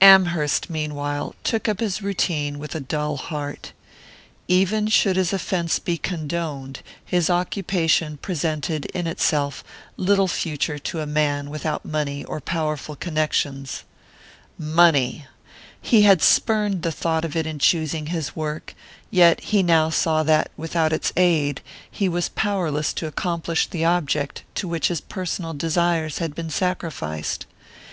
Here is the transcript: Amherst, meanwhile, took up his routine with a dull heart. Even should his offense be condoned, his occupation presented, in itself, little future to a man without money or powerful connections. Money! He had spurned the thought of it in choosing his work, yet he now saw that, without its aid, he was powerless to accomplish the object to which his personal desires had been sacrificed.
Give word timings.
Amherst, 0.00 0.68
meanwhile, 0.68 1.36
took 1.44 1.68
up 1.68 1.78
his 1.78 2.02
routine 2.02 2.58
with 2.58 2.74
a 2.74 2.80
dull 2.80 3.16
heart. 3.16 3.70
Even 4.48 4.88
should 4.88 5.14
his 5.14 5.32
offense 5.32 5.78
be 5.78 5.96
condoned, 5.96 6.80
his 7.04 7.30
occupation 7.30 8.16
presented, 8.16 8.86
in 8.86 9.06
itself, 9.06 9.62
little 9.96 10.26
future 10.26 10.80
to 10.80 11.00
a 11.00 11.06
man 11.06 11.48
without 11.48 11.84
money 11.84 12.24
or 12.24 12.40
powerful 12.40 12.96
connections. 12.96 13.84
Money! 14.58 15.26
He 15.80 16.02
had 16.02 16.22
spurned 16.22 16.82
the 16.82 16.90
thought 16.90 17.24
of 17.24 17.36
it 17.36 17.46
in 17.46 17.60
choosing 17.60 18.06
his 18.06 18.34
work, 18.34 18.74
yet 19.12 19.38
he 19.38 19.62
now 19.62 19.90
saw 19.90 20.24
that, 20.24 20.50
without 20.56 20.92
its 20.92 21.12
aid, 21.16 21.60
he 21.88 22.08
was 22.08 22.30
powerless 22.30 22.92
to 22.94 23.06
accomplish 23.06 23.68
the 23.68 23.84
object 23.84 24.42
to 24.56 24.66
which 24.66 24.88
his 24.88 25.00
personal 25.00 25.54
desires 25.54 26.18
had 26.18 26.34
been 26.34 26.50
sacrificed. 26.50 27.46